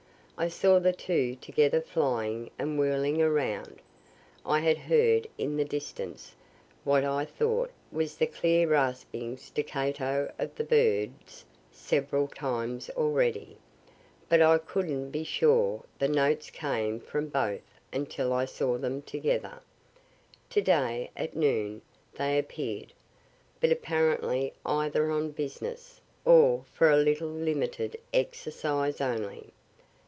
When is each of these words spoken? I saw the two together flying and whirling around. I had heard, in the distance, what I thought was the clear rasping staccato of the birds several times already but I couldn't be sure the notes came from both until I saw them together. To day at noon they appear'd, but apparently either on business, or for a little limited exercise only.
I 0.37 0.47
saw 0.47 0.79
the 0.79 0.91
two 0.91 1.35
together 1.35 1.81
flying 1.81 2.49
and 2.57 2.79
whirling 2.79 3.21
around. 3.21 3.79
I 4.43 4.61
had 4.61 4.75
heard, 4.79 5.27
in 5.37 5.55
the 5.55 5.63
distance, 5.63 6.33
what 6.83 7.03
I 7.05 7.25
thought 7.25 7.69
was 7.91 8.17
the 8.17 8.25
clear 8.25 8.67
rasping 8.67 9.37
staccato 9.37 10.33
of 10.39 10.55
the 10.55 10.63
birds 10.63 11.45
several 11.71 12.27
times 12.27 12.89
already 12.97 13.55
but 14.29 14.41
I 14.41 14.57
couldn't 14.57 15.11
be 15.11 15.23
sure 15.23 15.83
the 15.99 16.07
notes 16.07 16.49
came 16.49 16.99
from 16.99 17.27
both 17.27 17.61
until 17.93 18.33
I 18.33 18.45
saw 18.45 18.79
them 18.79 19.03
together. 19.03 19.61
To 20.49 20.59
day 20.63 21.11
at 21.15 21.35
noon 21.35 21.83
they 22.15 22.39
appear'd, 22.39 22.93
but 23.59 23.71
apparently 23.71 24.53
either 24.65 25.11
on 25.11 25.29
business, 25.33 26.01
or 26.25 26.65
for 26.73 26.89
a 26.89 26.97
little 26.97 27.29
limited 27.29 27.95
exercise 28.11 28.99
only. 28.99 29.53